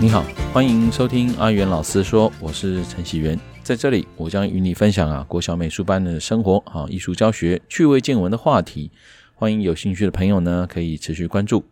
[0.00, 8.92] 你好，欢迎收听阿元老师说，我是陈喜元，在这里我将与你分享啊国小美术班的生活啊艺术教学趣味见闻的话题，
[9.34, 11.64] 欢迎有兴趣的朋友呢可以持续关注。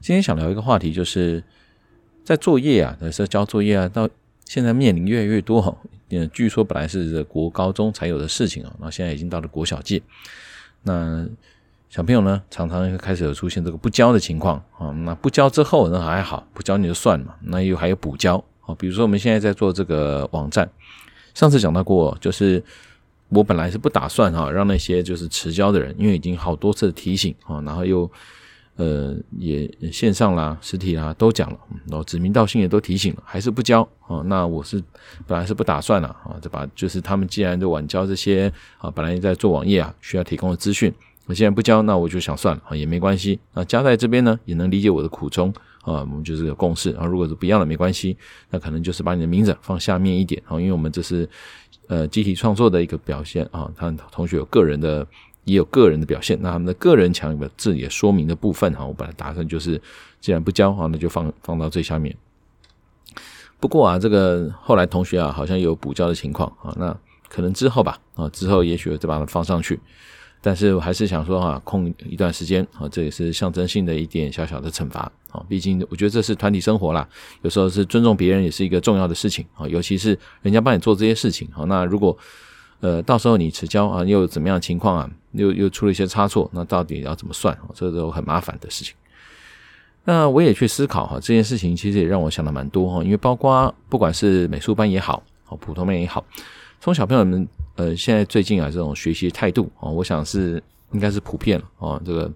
[0.00, 1.42] 今天想聊一个话题，就是
[2.22, 4.08] 在作业啊，有时候交作业啊，到
[4.44, 5.76] 现在面临越来越多哈，
[6.10, 10.00] 嗯，据说本来是国高中才有的事情啊，那现在已经到了国小界，
[10.84, 11.26] 那。
[11.92, 14.88] 小朋友呢，常常会开始有出现这个不交的情况啊。
[15.04, 17.34] 那不交之后，那还好，不交你就算嘛。
[17.42, 20.66] 那又还有补交啊，比如说我们现在在做这个网站，
[21.34, 22.64] 上次讲到过，就是
[23.28, 28.10] 我本来是不打算哈，让那些就是迟交的人，因为已经好多次提醒啊，然后又
[28.76, 34.22] 呃也线上啦、实体啦都讲了，然后指名道姓也都提醒了，还是不交啊。
[34.24, 34.82] 那我是
[35.26, 40.90] 本来是不打算了啊，就把就是他们既然就晚交这些啊，本来在做网页啊需要提供的资讯。
[41.26, 43.64] 我现在不交，那我就想算了啊，也没关系啊。
[43.64, 45.50] 加在这边呢，也能理解我的苦衷
[45.82, 46.00] 啊。
[46.00, 47.06] 我们就是个共识啊。
[47.06, 48.16] 如果是不要了，没关系，
[48.50, 51.28] 那可能就是把你的名字放下面一点啊，因为我们这是
[51.86, 53.70] 呃集体创作的一个表现啊。
[53.76, 55.06] 他同学有个人的，
[55.44, 58.84] 也有个人的表现，那他们的个人墙有自己的说明的部分哈。
[58.84, 59.80] 我本来打算就是，
[60.20, 62.14] 既然不交啊，那就放放到最下面。
[63.60, 66.96] 不过啊，这个后来同学啊，好像有补交的情况啊，那
[67.28, 69.78] 可能之后吧啊，之后也许我再把它放上去。
[70.44, 75.40] 但是我还是想说哈，空一段时间啊，这也是象征性的一点小小的惩罚啊。
[75.48, 77.08] 毕竟我觉得这是团体生活啦，
[77.42, 79.68] 有时候是尊重别人也是一个重要的事情啊。
[79.68, 82.18] 尤其是人家帮你做这些事情啊，那如果
[82.80, 87.56] 呃到时候你迟交啊，又怎么样的情况啊，又又出了一些差错，那到底要怎么算？
[87.72, 88.96] 这都很麻烦的事情。
[90.04, 95.22] 那我也去思考哈，这件事情其实也让我想的蛮多哈，因为包括不管是美术班也好，
[95.60, 96.24] 普通班也好，
[96.80, 97.46] 从小朋友们。
[97.74, 102.00] 呃，现在最近啊，这种学习态度啊，我想是应该是普遍了啊。
[102.04, 102.32] 这个，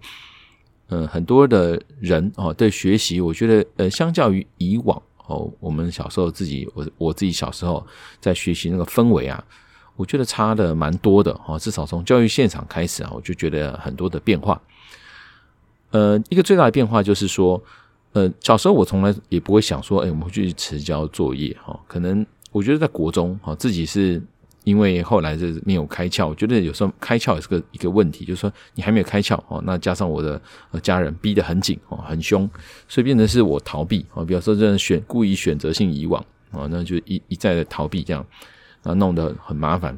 [0.89, 7.87] 呃，很多的人啊，对学习，我觉得呃，相较于以往哦，我们小时候自己，我我自己小时候
[8.19, 9.45] 在学习那个氛围啊，
[9.95, 11.59] 我觉得差的蛮多的啊。
[11.59, 14.59] 至少从教育现场开始啊，我就觉得很多的变化。
[15.91, 17.63] 呃，一个最大的变化就是说，
[18.13, 21.79] 呃，小时候我从来也不会想说，哎，我们会去迟交作业哈。
[21.87, 24.23] 可能我觉得在国中哈，自己是。
[24.67, 30.43] 因为后来是没有开窍，我觉得有时候开窍也是个一个问题，就是说你还没有开窍哦，那加上我的
[30.83, 32.51] 家人逼得很紧哦，很凶，
[32.89, 38.27] 所以变成是我逃避哦，比方说这选故意选择性遗忘啊，那就一一再的逃避这样，
[38.83, 39.97] 啊，弄得很麻烦。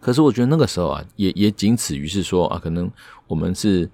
[0.00, 2.90] 可是我觉得那个时候啊，也也仅此于是说啊，可能
[3.28, 3.88] 我们是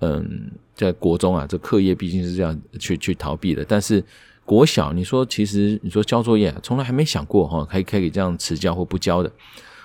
[0.00, 4.04] 嗯，在国中啊，这课业毕竟是这样去去逃避的，但是。
[4.46, 9.30] 国小，你说其实你说交作业，从来还没想过哈，可以可以这样迟交或不交的，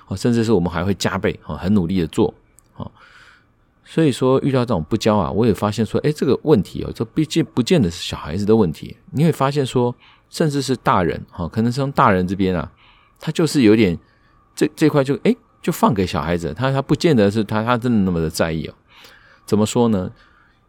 [0.07, 2.31] 哦甚至是我们还会加倍哈，很努力的做，
[3.83, 9.94] 所以说遇到这种不交啊，我也发现说，哎，这个问题哦，这毕竟不见得是小孩子的问题，你会发现说，
[10.29, 12.71] 甚至是大人哈，可能是从大人这边啊，
[13.19, 13.97] 他就是有点
[14.55, 18.73] 这这块就哎就放给小孩子，他他不见得是他他真的那么的在意哦，
[19.45, 20.11] 怎么说呢？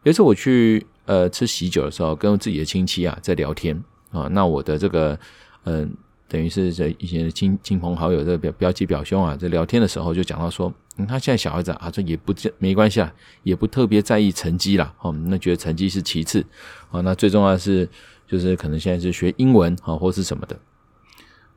[0.01, 0.85] 有一次我去。
[1.05, 3.77] 呃，吃喜酒的时候，跟自己的亲戚啊在聊天
[4.11, 4.27] 啊。
[4.31, 5.19] 那我的这个，
[5.65, 5.93] 嗯、
[6.29, 14.93] 等于是在以前亲亲朋好友，这表表姐表兄啊，在聊天的时候就讲到说，嗯，他现在小孩子啊，这也不没关系啊，也不特别在意成绩啦。
[15.01, 16.45] 哦，那觉得成绩是其次
[16.89, 17.01] 啊。
[17.01, 17.89] 那最重要的是，
[18.25, 20.57] 就是可能现在是学英文啊，或是什么的。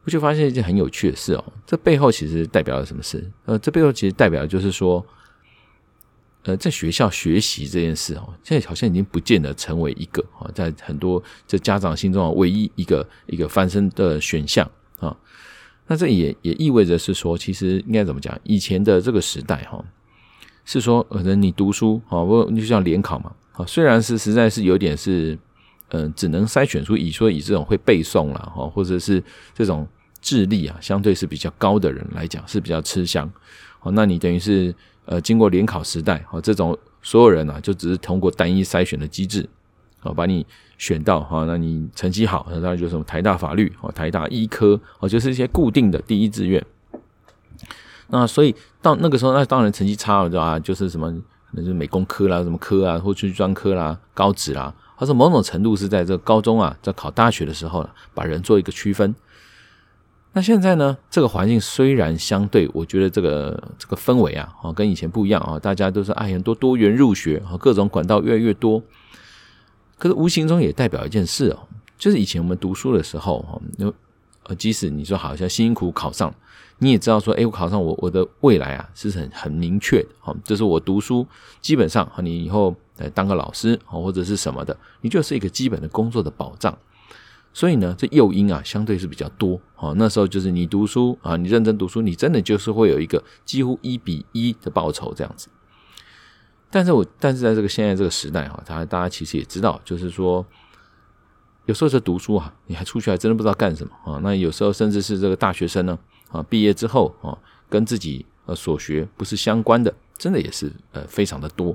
[0.03, 3.25] 我就发现一件很有趣的事哦，这背后其实代表了什么事？
[3.45, 5.07] 呃，这背后其实代表就是说。
[6.47, 14.65] 呃，在学校学习这件事哦，现在好像已经不见得成为一个啊，在很多这家长心中啊，唯一一个一个翻身的选项
[15.01, 15.17] 啊。
[15.89, 18.39] 那这也也意味着是说，其实应该怎么讲？
[18.45, 19.85] 以前的这个时代哈，
[20.65, 25.37] 是说可能你读书啊，不你就像联考嘛啊，虽然是实在是有点是
[25.89, 29.21] 嗯，只能筛选出以说以这种会背诵啦哈，或者是
[29.53, 29.85] 这种
[30.21, 33.29] 智力啊相对是比较高的人来讲是比较吃香
[33.81, 33.91] 哦。
[33.91, 34.73] 那你等于是。
[35.07, 39.49] 呃，经过联考时代，哈，这种所有人啊，就只是通过单一筛选的机制，
[40.01, 40.45] 啊，把你
[40.79, 46.65] 选到哈，那你成绩好，那当然就是什么台大法律，哦，台大医科，哦，就是一些固定的第一志愿。
[48.09, 50.59] 那所以到那个时候，那当然成绩差了，对吧？
[50.59, 51.11] 就是什么，
[51.51, 59.15] 可能是美工科啦，什么科啊，或者专科啦，高职啦，或者某种程度是在这个高中啊，在考大学的时候，把人做一个区分。
[60.37, 60.95] 那现在呢？
[61.11, 68.83] 这个环境虽然相对，我觉得这个这个氛围啊，哦，跟以前不一样啊，大家都是哎，很多多元入学啊，各种管道越来越多。
[69.97, 71.61] 可是无形中也代表一件事哦，
[71.97, 73.59] 就是以前我们读书的时候哈，
[74.43, 76.31] 呃，即使你说好像辛苦考上，
[76.81, 81.27] 你也知道说，哎，我考上我我的未来啊是很很明确的哈，就是我读书
[81.63, 86.77] 基本上，你以后来当个老师啊或者是什么的，你就是一个基本的工作的保障。
[87.57, 89.59] 所以呢，这诱因啊相对是比较多。
[89.77, 95.49] 啊，那时候就是你读书啊，你认真读书，你真的就是会有一个几乎一比一的报酬这样子。
[96.71, 100.45] 但是我但是在这个现在这个时代哈，大家大家其实也知道，就是说
[101.65, 104.21] 有时候是读书啊，你还出去还真的不知道干什么啊。
[104.23, 105.99] 那有时候甚至是这个大学生呢
[106.31, 107.39] 啊，毕业之后啊，
[107.71, 111.75] 跟自己呃所学不是相关的，真的也是呃非常的多。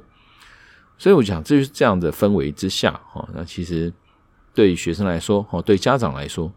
[0.99, 3.91] 所以我想，这就是这样的氛围之下哈，那其实
[4.53, 6.51] 对学生来说哦，对家长来说，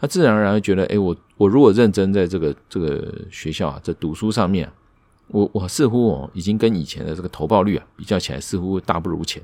[0.00, 4.70] 他自然而然会觉得，哎，我我如果认真在这个这个学校啊，在读书上面。
[5.32, 9.40] 我我似乎哦，已经跟以前的这个投报率啊比较起来，似乎大不如前。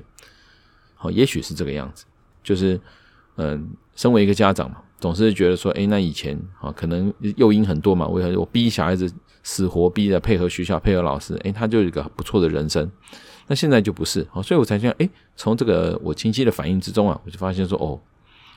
[0.95, 2.03] 好，也许是这个样子，
[2.43, 2.77] 就是
[3.37, 9.09] 嗯，身为一个家长嘛，总是觉得说，哎，那以前啊，可能诱因很多嘛，我我逼小孩子
[9.43, 12.91] 死活逼着配合学校、配合老师，哎，他就有一个不错的人生。
[13.47, 17.99] 那现在就不是，好，所以我才想，哎，从这个我亲戚的反应之中啊，我就发现说，哦，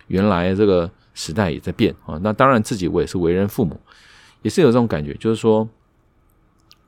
[0.08, 2.18] 原来这个时代也在变啊。
[2.22, 3.80] 那当然，自己我也是为人父母，
[4.42, 5.68] 也是有这种感觉，就是说。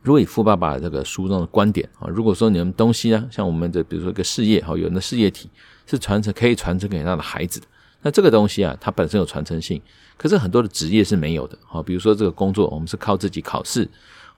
[0.04, 5.48] 如果以富爸爸这个书中的观点啊，如果说你们东西呢，像我们的比如说一个事业哈，有人的事业体
[5.86, 7.66] 是传承可以传承给他的孩子的，
[8.02, 9.80] 那这个东西啊，它本身有传承性，
[10.16, 13.88] 可是很多的职业是没有的哈，比如说这个工作，我们是靠自己考试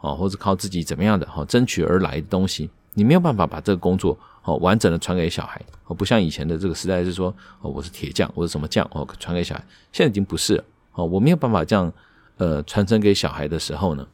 [0.02, 11.92] 哦，或者靠自己怎么样的哈争取而来的东西，你没有办法把这个工作哦完整的传给小孩，哦不像以前的这个时代是说哦我是铁匠，我是什么匠哦传给小孩，现在已经不是了哦，我没有办法这样
[12.38, 14.06] 呃传承给小孩的时候呢，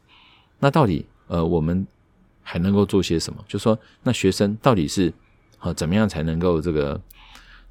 [0.59, 1.05] 那到底？
[1.27, 1.87] 呃，我们
[2.43, 3.41] 还能够做些什么？
[3.47, 5.13] 就说那学生到底是
[5.59, 6.99] 啊怎么样才能够这个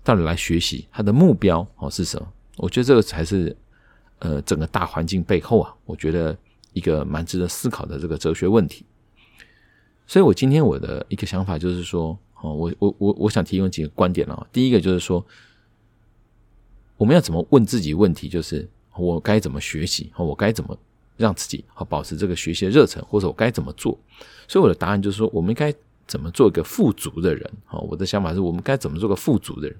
[0.02, 0.88] 到底来学习？
[0.90, 2.26] 他的目标哦是什么？
[2.56, 3.54] 我觉得这个才是
[4.20, 6.34] 呃整个大环境背后啊，我觉得
[6.72, 8.86] 一个蛮值得思考的这个哲学问题。
[10.10, 14.44] 所以我今天我的一个想法就是说，哦，我我我我想提供几个观点啊。
[14.50, 15.24] 第一个就是说，
[16.96, 18.28] 我们要怎么问自己问题？
[18.28, 20.10] 就是我该怎么学习？
[20.16, 20.76] 我该怎么？
[21.16, 23.96] 让自己好保持这个学习的热忱，或者我该怎么做？
[24.48, 25.72] 所以我的答案就是说，我们该
[26.08, 27.48] 怎么做一个富足的人？
[27.64, 29.76] 好，我的想法是我们该怎么做个富足的人？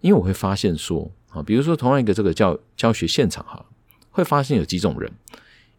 [0.00, 3.64] 因为我会发现说，啊，比如说同样一个这个教教学现场哈，
[4.10, 5.12] 会发现有几种人，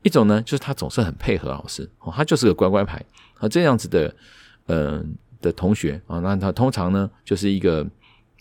[0.02, 3.04] 一种呢就是他总是很配合老师，哦，他就是个乖乖牌
[3.40, 4.14] 啊，这样子的，
[4.68, 7.86] 嗯的同学啊，那他通常呢就是一个。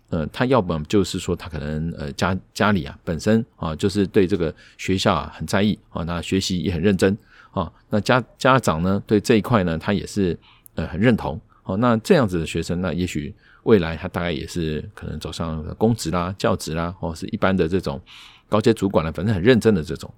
[0.08, 7.19] 呃，他要不就是说他可能呃家家里啊本身啊就是对这个学校啊很在意啊，那学习也很认真
[7.50, 10.38] 啊，那家家长呢对这一块呢他也是
[10.76, 18.00] 呃很认同哦，那这样子的学生，那也许未来他大概也是可能走上公职啦、教职啦，或是一般的这种
[18.49, 20.08] 高阶主管了，反正很认真的这种。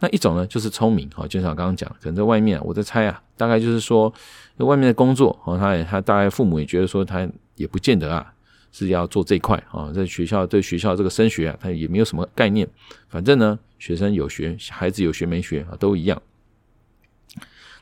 [0.00, 4.12] 那一种呢就是聪明啊，就像我刚刚讲，可能在外面我在猜啊，大概就是说
[4.58, 8.34] 外面的工作哦，他也他大概父母也觉得说他也不见得啊。
[8.70, 12.68] 是要做这一块啊，在学校对学校这个升学啊，他也没有什么概念。
[13.08, 16.20] 反正呢，学生有学，孩子有学没学啊，都一样。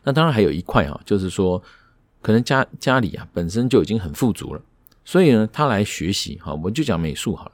[0.05, 1.61] 那当然还有一块啊，就是说，
[2.23, 4.63] 可能家家里啊本身就已经很富足了，
[5.05, 7.53] 所以呢，他来学习哈，我们就讲美术好了。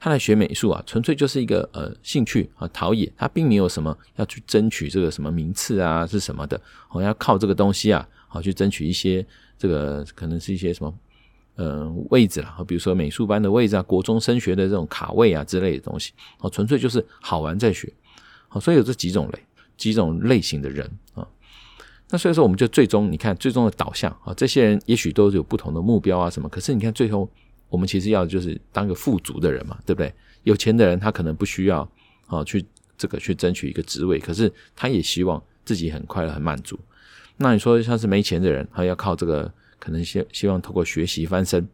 [0.00, 3.12] 他来学美术啊，纯粹就是一个呃兴趣啊，陶冶。
[3.16, 6.60] 他并没有什么要去争取这个什么名次啊，是什么的。
[6.88, 9.24] 哦，要靠这个东西啊，好去争取一些
[9.58, 10.92] 这个可能是一些什么。
[11.56, 17.92] 呃，位置啦，比如说美术班的位置啊，国中升学的这种卡位啊之类的东西，哦，纯粹就是好玩在学，
[18.48, 19.38] 好，所以有这几种类
[19.76, 21.26] 几种类型的人啊。
[22.08, 27.28] 那所以说，我们就最终你看最终的导向啊，这些人也许都有不同的目标啊什么，可是你看最后
[27.70, 30.12] 我们其实要就是当个富足的人嘛，对不对？
[30.42, 31.90] 有钱的人他可能不需要
[32.26, 32.62] 啊去
[32.98, 36.78] 这个去争取一个职位，可是他也希望自己很快乐很满足。
[37.38, 39.50] 那你说像是没钱的人，他要靠这个。
[39.80, 41.66] 可能希希望透过学习翻身，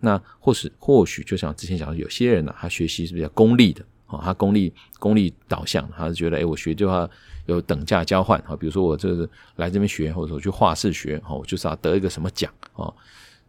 [0.00, 7.10] 那或是或许就像之前讲的，有些人呢、啊，他学习是比较功利的，啊，他功利功利导向，他是觉得，哎，我学就要
[7.46, 12.94] 有等价交换，啊，比如说我这个来这边学，或者说去画室学，哦，我就是要得一个什么奖，哦，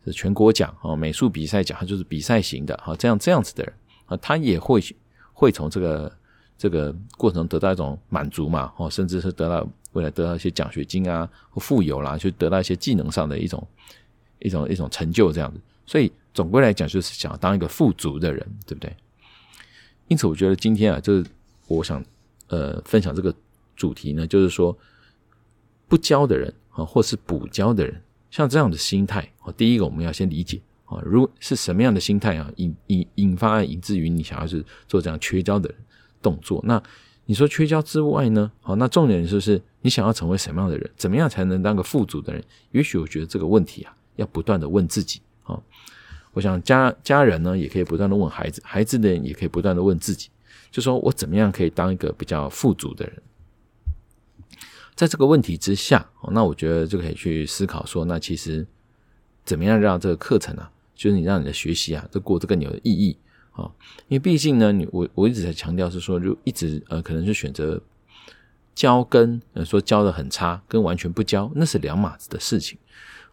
[0.05, 3.73] 是全国奖，哦，美术比赛奖，他就是比赛型的，啊，这样这样子的人，
[4.05, 4.81] 啊，他也会
[5.33, 6.17] 会从这个
[6.57, 13.67] 这个过程得到一种满足嘛，哦，甚至是得到未来得到一些奖学金啊，或富有啦，就得到一些技能上的一种。
[14.39, 18.95] 一种一种成就这样子，所以总归来讲，就是想当一个富足的人，对不对？
[20.07, 21.25] 因此，我觉得今天啊，就是
[21.67, 22.03] 我想
[22.49, 23.33] 呃分享这个
[23.75, 24.77] 主题呢，就是说
[25.87, 27.99] 不教的人啊，或是补教的人，
[28.35, 35.73] 像这样的心态啊，第一个我们要先理解啊，如是什么样的心态啊，引引引发以至于你想要是做这样缺交的
[36.21, 36.61] 动作。
[36.65, 36.81] 那
[37.27, 38.51] 你说缺交之外呢？
[38.59, 40.91] 好，那重点就是你想要成为什么样的人？
[40.97, 42.43] 怎么样才能当个富足的人？
[42.71, 43.95] 也许我觉得这个问题啊。
[44.17, 45.57] 要不断的问自己啊，
[46.33, 50.29] 我想家家人呢也可以不断的问孩子，孩子呢也可以不断的问自己。
[50.71, 53.21] 就说我怎么样可以当一个比较富足的人？
[54.95, 58.65] 在这个问题之下，那我觉得就可以去思考说，那其实
[59.43, 63.17] 怎么样让这个课程啊，就是你让你的学习啊，都过得更有意义
[63.51, 63.69] 啊？
[64.07, 67.81] 因为毕竟呢，你我我一直在强调是说，就一直呃，可能是选择
[68.73, 72.77] 教跟呃说教的很差，跟完全不教，那是两码子的事情。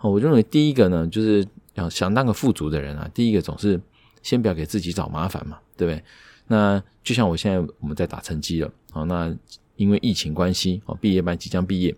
[0.01, 3.81] 哦，我认为第一个呢，就是要想当个富足的人啊，第一个总是
[4.21, 6.03] 先不要给自己找麻烦嘛，对不对？
[6.49, 9.33] 那就像我现在我们在打成绩了，好那。
[9.77, 11.95] 因为疫情关系，哦，毕业班即将毕业，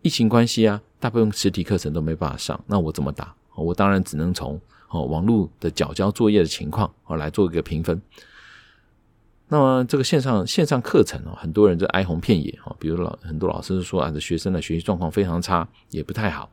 [0.00, 3.34] 疫情关系啊，大部分实体课程都没办法上，那我怎么打？
[3.54, 8.00] 我当然只能从哦网络的缴交作业的情况哦来做一个评分。
[9.48, 16.50] 那么这个线上线上课程哦，很多人就哀鸿遍野哦，比如老很多老师说啊，这学生的学习状况非常差，也不太好。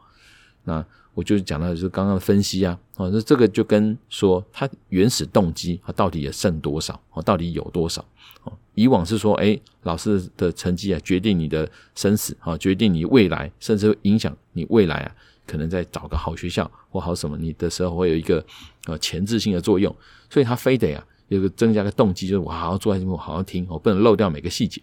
[0.65, 7.01] 那我就讲到就是刚刚分析啊，哦，那这个就跟说他原始动机啊，到底也剩多少？
[7.13, 8.03] 哦，到底有多少？
[8.43, 15.11] 哦，以往是说，诶，老师的成绩啊，决定你的生死啊，决定你未来，甚至会影响你未来啊，
[15.45, 18.41] 可能在找个好学校或好什么，你的时候会有一个
[18.85, 19.93] 呃前置性的作用，
[20.29, 24.81] 所以他非得啊有个增加个动机，就是我好好坐在这边，我好好听，我不能漏掉每个细节。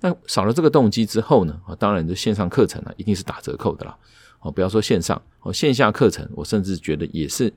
[0.00, 3.96] 那少了这个动机之后呢，啊，当然这线上课程呢，一定是打折扣的啦。
[4.40, 7.52] 哦，不要说线上哦，线下课程，我甚至觉得也是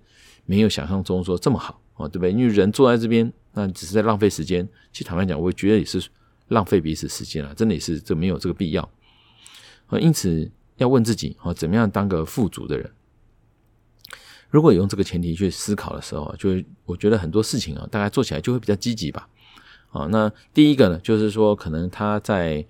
[0.45, 2.31] 没有想象中说这么好哦，对不对？
[2.31, 4.67] 因为人坐在这边，那只是在浪费时间。
[4.91, 6.01] 其实坦白讲，我觉得也是
[6.48, 8.89] 浪费彼此时间啊，真的也是这没有这个必要。
[10.00, 12.91] 因此要问自己哦，怎么样当个富足的人？
[14.50, 16.50] 如果有用这个前提去思考的时候，就
[16.86, 19.29] 我觉得很多事情啊，大概做起来就会比较积极吧。
[19.91, 22.65] 啊，那第一个呢，就是说可能他在。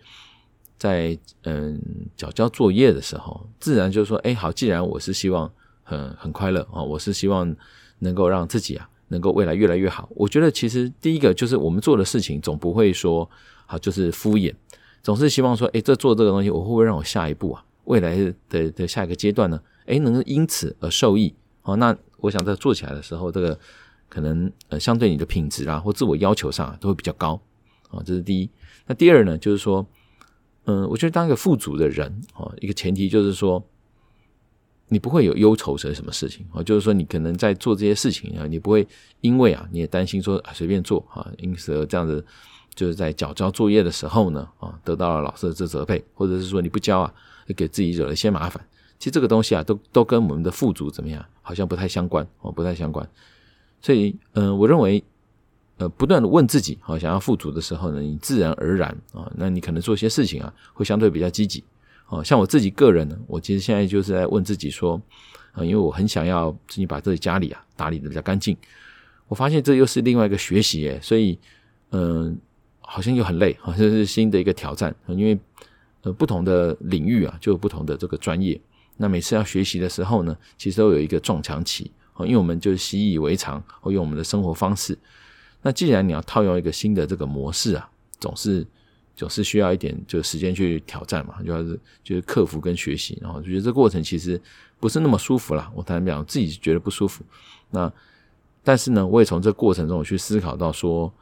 [0.81, 1.79] 在嗯，
[2.17, 5.47] 缴交作业的时候，自然就是说，哎，好，既然我是希望
[5.83, 7.55] 很很快乐啊，我是希望
[7.99, 10.09] 能够让自己啊，能够未来越来越好。
[10.15, 13.29] 我觉得其实第一个就是我们做的事情，总不会说
[13.67, 14.51] 好就是敷衍，
[15.03, 18.15] 总是希望说，哎，这做这个东西，我会不会让我下一步啊，未来
[18.49, 21.33] 的的下一个阶段呢，哎，能够因此而受益？
[21.61, 23.57] 好，那我想在做起来的时候，这个
[24.09, 27.39] 可能呃，相对你的品质啊，或自我要求上啊，都会比较高
[27.91, 28.49] 啊，这是第一。
[28.87, 29.85] 那第二呢，就是说。
[30.65, 33.61] 嗯，我觉得当一个富足的人哦，一个前提就是说，
[34.91, 36.61] 你不会有忧愁是什么事情啊？
[36.61, 38.85] 就是说，你可能在做这些事情啊，你不会
[39.21, 42.23] 因为啊，你也担心说随便做啊，因此这样子
[42.75, 47.13] 就是在缴交作业的时候呢啊，得到了老师的这责备，或者是说你不交啊，
[47.55, 48.61] 给自己惹了一些麻烦。
[48.99, 53.07] 其实这个东西啊，都都跟我们的富足怎么样，好像不太相关哦，不太相关。
[53.81, 55.03] 所以，嗯，我认为。
[55.77, 61.63] 呃，不断的问自己，好，想要富足的时候呢，你自然而然啊，那你可能做些事情啊，会相对比较积极。
[62.11, 65.01] 哦，像我自己个人呢，我其实现在就是在问自己说，
[65.53, 68.55] 啊，因为我很想要自己把自己家里啊打理得比较干净。
[69.29, 71.39] 我发现这又是另外一个学习诶，所以，
[71.91, 72.37] 嗯，
[72.81, 74.93] 好像又很累，好像是新的一个挑战。
[75.07, 75.39] 因为
[76.01, 78.59] 呃，不同的领域啊，就有不同的这个专业。
[78.97, 81.89] 那每次要学习的时候呢，其实都有一个撞墙期。
[82.15, 84.97] 哦，因为我们就习以为常，或用我们的生活方式。
[85.61, 87.89] 那既然你要套用一个新的这个模式啊，
[88.19, 88.67] 总是
[89.21, 94.41] 总是需要一点就时间去挑战嘛，就要是就是克服跟学习，然后觉得这过程其实
[94.79, 95.71] 不是那么舒服啦。
[95.75, 97.23] 我坦白讲，自己觉得不舒服。
[97.69, 97.93] 那
[98.63, 101.13] 但是呢，我也从这过程中我去思考到说，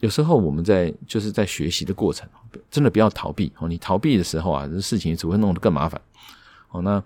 [0.00, 2.28] 有时候我们在就是在学习的过程，
[2.68, 3.68] 真的不要逃避哦。
[3.68, 6.00] 你逃避的时候啊，这事情只会弄得更麻烦。
[6.70, 7.00] 哦，那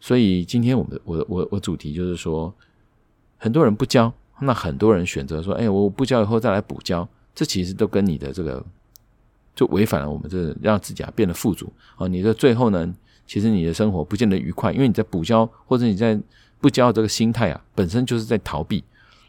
[0.00, 2.52] 所以今天我们的我我我主题就是说，
[3.38, 4.12] 很多人不教。
[4.42, 8.64] 那很多人选择说：“哎，我不教以后再来补教。”这其实都跟你的这个
[9.54, 12.06] 就违反了我们这让自己啊变得富足啊。
[12.06, 12.94] 你的最后呢，
[13.26, 16.18] 其实你的生活不见得愉快，因为你在补交或者你在
[16.60, 18.82] 不交这个心态啊，本身就是在逃避。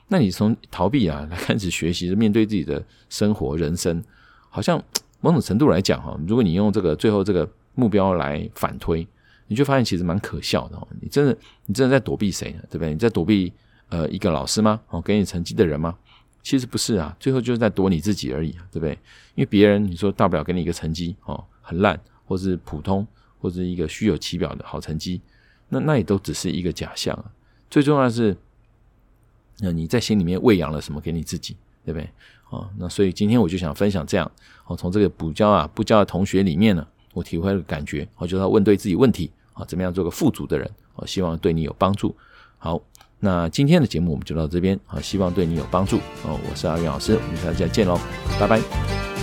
[0.07, 4.03] 那你从逃避啊来开始学习，面对自己的生活人生，
[4.49, 4.81] 好像
[5.19, 9.07] 某种程度来讲哈，如果你用这个最后这个目标来反推，
[9.47, 10.77] 你就发现其实蛮可笑的。
[10.99, 12.59] 你真的你真的在躲避谁呢？
[12.69, 12.91] 对不对？
[12.91, 13.51] 你在躲避。
[13.91, 14.79] 呃，一个老师吗？
[14.89, 15.93] 哦，给你成绩的人吗？
[16.43, 18.91] 其实不是啊，最后就是在躲你自己而已，对不对？
[19.35, 23.05] 因为别人你说大不了给你一个成绩哦，很烂，或是普通，
[23.39, 25.21] 或是一个虚有其表的好成绩，
[25.69, 27.25] 那那也都只是一个假象啊。
[27.69, 28.35] 最重要的是，
[29.59, 31.55] 那你在心里面喂养了什么给你自己，
[31.85, 32.09] 对不对？
[32.49, 34.29] 哦，那所以今天我就想分享这样，
[34.65, 40.69] 哦，从这个补交啊不交的同学里面呢，我体会了感觉，我就要问对自己问题啊，怎么样做个富足的人？
[40.95, 42.15] 我希望对你有帮助。
[42.57, 42.81] 好。
[43.23, 46.37] 那今天的节目我们就到这边啊，希望对你有帮助哦。
[46.49, 47.97] 我是阿元老师，我们下次再见喽，
[48.39, 49.20] 拜拜。